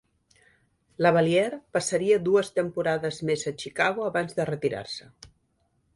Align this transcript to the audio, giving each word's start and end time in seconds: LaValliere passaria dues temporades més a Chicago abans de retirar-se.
LaValliere 1.05 1.59
passaria 1.77 2.17
dues 2.29 2.51
temporades 2.57 3.21
més 3.31 3.47
a 3.53 3.53
Chicago 3.65 4.07
abans 4.11 4.37
de 4.41 4.51
retirar-se. 4.53 5.11